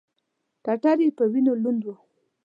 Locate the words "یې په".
1.05-1.23